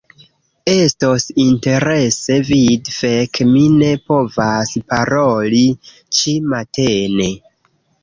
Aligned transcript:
Estos 0.75 1.25
interese 1.43 2.39
vidi... 2.47 2.95
fek' 3.03 3.43
mi 3.53 3.63
ne 3.83 3.93
povas 4.09 4.75
paroli 4.95 5.65
ĉi-matene 5.95 7.35